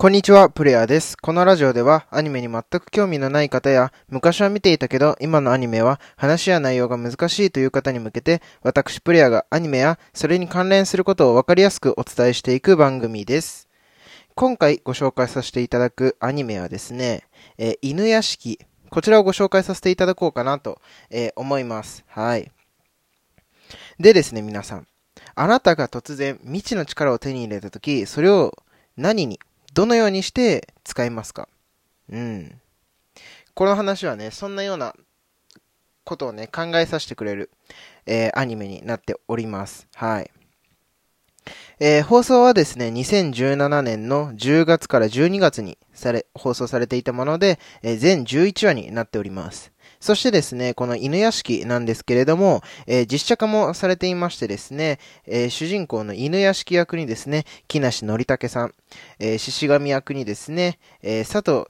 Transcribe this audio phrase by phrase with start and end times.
[0.00, 1.16] こんにちは、プレイヤーです。
[1.16, 13.68] このラジオではアニメに全く興味のない方や昔は見ていたけど今のアニメは話や内容が難しいという方に向けて私プレイヤーがアニメやそれに関連することをわかりやすくお伝えしていく番組です。
[14.36, 17.24] 今回ご紹介させていただくアニメはですね、
[17.58, 18.60] えー犬屋敷。
[18.90, 20.80] こちらをご紹介させていただこうかなと、
[21.10, 22.04] えー思います。
[22.06, 22.52] はい。
[23.98, 24.86] でですね、皆さん。
[25.34, 28.54] あなたが突然未知の力を手に入れたとき、それを
[28.96, 29.40] 何に
[29.74, 31.48] どのようにして使いますか？
[32.10, 32.60] うん。
[33.54, 34.94] この話はね、そんなような
[36.04, 37.50] ことをね、考えさせてくれる、
[38.06, 39.86] えーアニメになっております。
[39.94, 40.30] はい。
[41.80, 49.72] えー放送はですね、2017年の10月から12月にされ、放送されていたもので、えー全11話になっております。
[50.00, 58.74] そしてですね、この犬屋敷なんですけれども、えー実写化もされていましてですね、えー主人公の犬屋敷役にですね、木梨憲武さん、
[59.18, 61.66] えー獅子神役にですね、え佐藤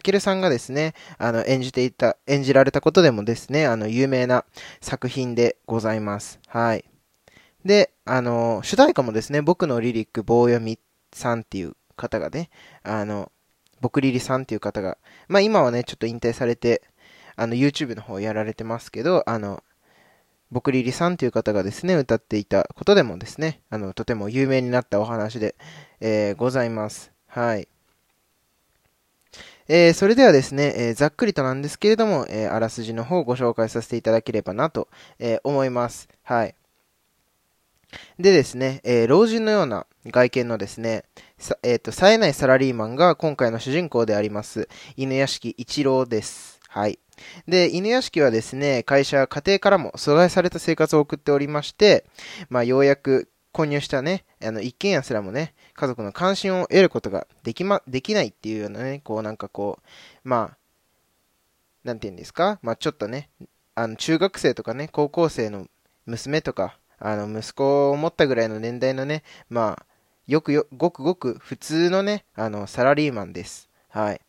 [0.00, 4.44] 健さんがですね、あの、演じていた、演じられたことでもですね、あの、有名な
[4.80, 6.40] 作品でございます。
[6.48, 6.84] はい。
[7.64, 10.78] で、あの、主題歌もですね、僕のリリック棒読み
[11.12, 12.50] さんっていう方がね、
[12.82, 13.30] あの、
[13.80, 16.82] 僕リリさんっていう方が、まあ今はね、ちょっと引退されて、
[17.36, 19.62] あの、YouTube の方やられてますけど、あの、
[20.50, 25.56] 僕リリさんという方がですね、歌っていたことでもですね、あの、とても有名になったお話で、
[26.00, 27.12] えーございます。
[27.26, 27.68] はい。
[29.68, 36.08] えーそれではですね、えーざっくりとなんですけれども、えあらすじの方をご紹介させていただければなと、え思います。
[36.22, 36.54] はい。
[38.18, 41.04] でですね、えー老人のような外見のですね、
[41.38, 46.60] さえっ、と、冴えないサラリーマンが今回の主人公であります、犬屋敷一郎です。
[46.68, 46.98] はい。
[47.46, 52.04] で、犬屋敷はですね、会社、家庭からも阻害された生活を送っておりまして、
[52.48, 60.56] まあ、ようやく購入したね、あの、一軒家すらもね、家族の関心を得ることができま、できないっていうようなね、こうなんかこう、まあ、
[61.84, 63.28] なんて言うんですかまあちょっとね、
[63.74, 65.66] あの、中学生とかね、高校生の
[66.06, 69.86] 娘とか、あの、息子を持ったぐらいの年代のね、まあ、
[70.26, 73.68] よくよ、ごくごく普通のね、あの、サラリーマンです。
[73.88, 74.20] はい。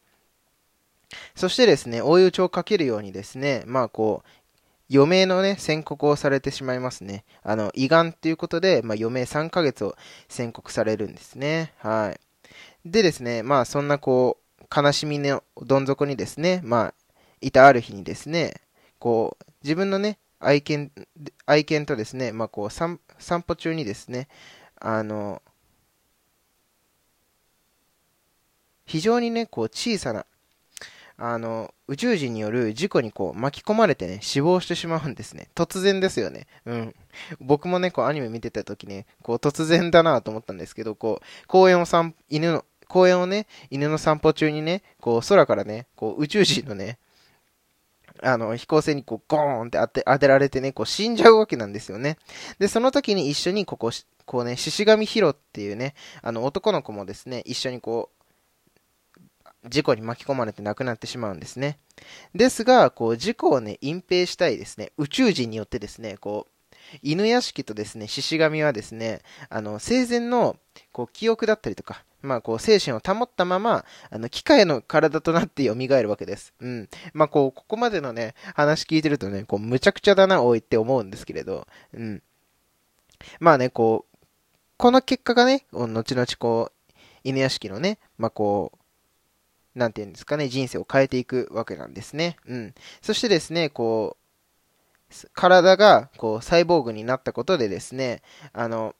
[1.35, 4.29] そしてですね、追い打ちをかけるようにですね、まあこう、
[4.93, 7.23] 余命のね、宣告をされてしまいますね。
[7.43, 9.95] あの、胃がんっていうことで、まあ余命3ヶ月を
[10.27, 11.73] 宣告されるんですね。
[11.77, 12.19] はい。
[12.89, 14.43] でですね、まあそんなこう、
[14.75, 16.93] 悲しみのどん底にですね、まあ、
[17.41, 18.55] いたある日にですね、
[18.97, 20.91] こう、自分のね、愛犬、
[21.45, 24.27] 愛犬とですね、まあこう、散散歩中にですね、
[24.79, 25.41] あの、
[28.85, 30.25] 非常にね、こう、小さな、
[31.17, 35.49] あの、宇宙人による事故にこう巻き込まれてね、死亡してしまうんですね。
[35.55, 36.47] 突然ですよね。
[36.65, 36.95] うん。
[37.39, 46.97] 僕もね、こうアニメ見てた時ね、こう突然だなと思ったんですけど、こう、公園を散、犬の、公園をね、犬の散歩中にね、こう空からね、こう宇宙人のね、
[48.23, 52.17] あの、飛行船にこうゴーンって当て、当てられてね、こう死んじゃうわけなんですよね。
[52.57, 53.91] で、その時に一緒にここ、
[54.25, 58.23] こうね、獅子神ヒロっていうね、あの男の子もですね、一緒にこう、
[59.69, 61.79] 事故に巻き込まれて亡くなってしまうんですね。
[62.35, 66.53] ですが、こう、事故をね、隠蔽したいですね、宇宙人によってですね、こう、
[67.01, 70.57] 犬屋敷とですね、獅子神はですね、あの、生前の、
[70.91, 76.53] こう、記憶だったりとか、まあ、こう、精神を保ったまま、あの、機械の体となって蘇るわけです。
[76.59, 76.89] うん。
[77.13, 82.23] まあ、こう、ここまでのね、話聞いてるとね、こう、むちゃくちゃだな、おいって思うんですけれど、うん。
[83.39, 84.17] まあね、こう、
[84.77, 92.37] この結果がね、後々こう、犬屋敷のね、まあ、こう、なんていうんですかね、人生を変えていくわけなんですね。
[92.47, 92.75] うん。
[93.01, 98.21] そしてですね、こう、体が、こう、サイボーグになったことでですね、
[98.53, 98.95] あの、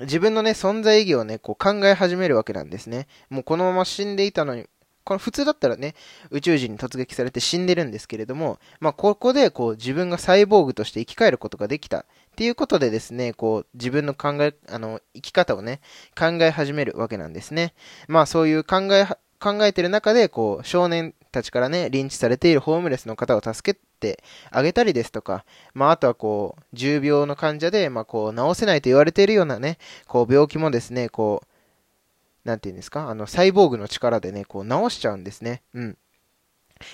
[0.00, 3.06] 自分のね、存在意義をね、こう考え始めるわけなんですね。
[3.30, 4.66] もうこのまま死んでいたのに、
[5.04, 5.94] この普通だったらね、
[6.30, 12.00] 宇宙人に突撃されて死んでるんですけれども、まあ、ここで、こう、自分がサイボーグとして生き返ることができた。
[12.00, 12.04] っ
[12.34, 15.80] ていうことでですね、こう、自分の考え、あの、生き方をね、
[16.18, 17.72] 考え始めるわけなんですね。
[18.08, 19.06] まあ、そういう考え、
[19.38, 25.44] 考えてる中で、こう、少年たちからね、リンチされているホームレスの方を助けてあげたりですとか、
[25.74, 35.62] まあ、あとはこう、重病の患者で、まあ、こう、治せないと言われているようなね、こう、病気もですね、こう、なんていうんですか、あの、サイボーグの力でね、こう、治しちゃうんですね。
[35.74, 35.98] うん。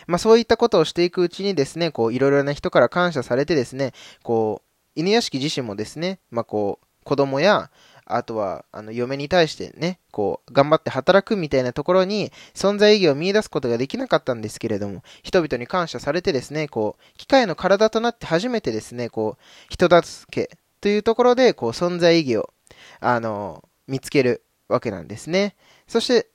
[0.07, 3.93] まあ、そういったことをしていくうちにですね、こう、いろいろな人から感謝されてですね、
[4.23, 7.71] こう、犬屋敷自身もですね、まあ、こう、子供や、
[8.07, 22.53] あとは、あの、嫁に対してね、こう、頑張って働くみたいなところに、存在意義を見出すことができなかったんですけれども、人々に感謝されてですね、こう、機械の体となって初めてですね、こう、人助けというところで、こう、存在意義を、
[23.01, 25.55] あの、見つけるわけなんですね。
[25.87, 26.29] そして、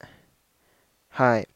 [1.09, 1.47] はい。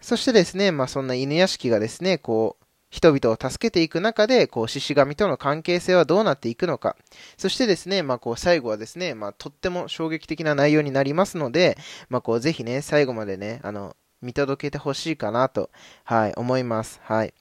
[0.00, 2.59] そしてですね、まあそんな犬屋敷がですね、こう、
[2.90, 6.96] 人々を助けていく中で、こう、獅子神との関係性はどうなっていくのか。
[7.38, 11.78] そしてですね、まあ、こう、最後はですね、まあ、とっても衝撃的な内容になりますので、
[12.08, 15.70] まあ、こう、ぜひね、最後までね、あの、見届けてほしいかなと、
[16.04, 17.00] はい、思います。
[17.04, 17.32] はい。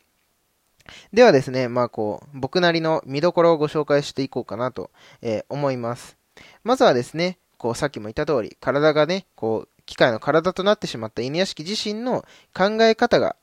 [1.13, 4.91] ではですね、まあ、こう、僕なりの見どころをご紹介していこうかなと、
[5.21, 6.17] えー、思います。
[6.63, 12.23] まずはですね、こう、さっきも言った通り、体がね、こう、機械の体となってしまった犬屋敷自身の
[12.53, 13.35] 考え方が、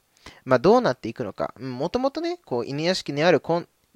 [0.44, 1.54] まあ、どうなっていくのか。
[1.60, 3.40] もともとね、こう、犬屋敷にある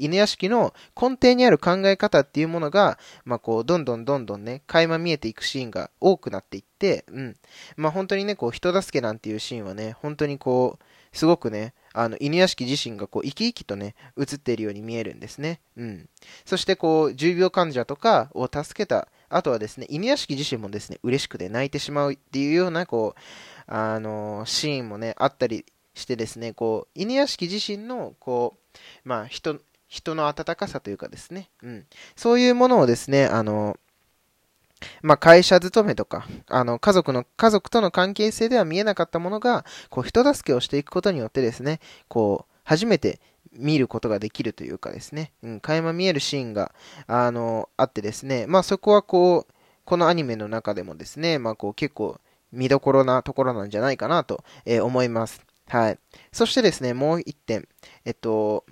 [0.00, 7.36] 犬屋敷の根底にある考え方っていうものが、まあ、こう、どんどんどんどんね、垣間見えていくシーンが多くなっていって、うん。
[7.76, 10.84] まあ、本当にね、こう、人助けなんていうシーンはね、本当にこう、
[11.16, 15.60] すごくね、あの、犬屋敷自身がこう、生き生きとね、映っているように見えるんですね。
[15.76, 16.08] うん。
[16.46, 23.20] そしてこう、重病患者とかを助けた、あとはですね、犬屋敷自身もですね、嬉しくて泣いてしまうっていうような、こう、
[23.66, 25.66] あのー、シーンもね、あったり
[26.00, 31.86] してですね、こう、犬屋敷自身の、こう、まあ、人、人の温かさというかですね、うん。
[32.16, 33.76] そういうものをですね、あの、
[35.02, 43.20] まあ、会社勤めとか、あの、家族の、家族との関係性では見えなかったものが、こう、人助けをしていくことによってですね、こう、初めて
[43.52, 46.72] 見ることができるというかですね、うん、垣間見えるシーンが、
[47.06, 49.52] あの、あってですね、まあ、そこはこう、
[49.84, 52.20] このアニメの中でもですね、まあ、こう、結構、
[52.52, 55.40] 見どころなところなんじゃないかなと、えー、思います。
[55.70, 55.98] はい。
[56.32, 57.68] そしてですね、もう一点。
[58.04, 58.64] えっと、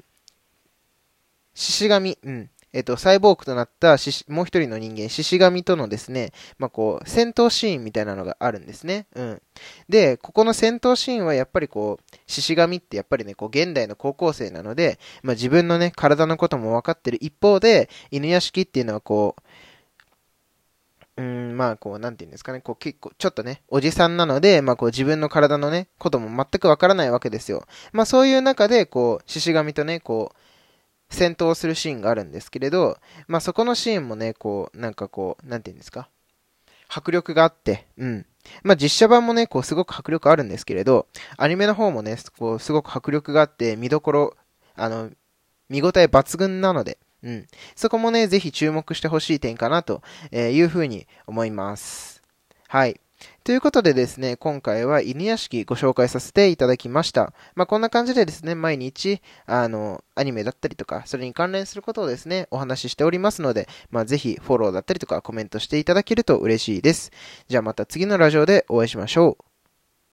[1.54, 2.50] 獅子神、うん。
[2.72, 3.96] えっと、サイボーグとなった
[4.28, 9.06] もう一人の人間、獅子神とのですね、まあ、こう、戦闘シーンみたいなのがあるんですね。
[9.14, 9.42] うん。
[9.88, 19.42] で、ここの戦闘シーンはやっぱりこう、獅子神ってやっぱりね、こう、現代の高校生なので、まあ、自分のね、体のことも分かってる一方で、犬屋敷っていうのはこう、
[21.18, 27.66] うん、まあ、こう、なんていうんですかね、こう、結構、ちょっとね、おじさんなので、まあ、こう、自分の体のね、ことも全くわからないわけですよ。
[27.92, 30.36] まあ、そういう中で、こう、獅子神とね、こう、
[31.10, 36.08] 戦闘するシーンがあるんですけれど、まあ、そこのシーンもね、こう、なんかこう、なんていうんですか、
[36.88, 38.26] 迫力があって、うん。
[38.62, 41.06] まあ、実写版もね、こう、すごく迫力あるんですけれど、
[41.36, 44.36] アニメの方もね、こう、すごく迫力があって、見どころ、
[44.76, 45.10] あの、
[45.68, 47.46] 見応え抜群なので、うん。
[47.74, 52.22] そこもね、ぜひ注目してほしい点かなというふうに思います。
[52.68, 53.00] はい。
[53.42, 57.32] ということでですね、今回は犬屋敷ご紹介させていただきました。
[57.54, 67.10] まあ、こんな感じでですね、毎日、あの、アニメだったりとか、それに関連することをですね、お話ししておりますので、まあ、ぜひフォローだったりとかコメントしていただけると嬉しいです。
[67.48, 69.47] じゃあまた次のラジオでお会いしましょう。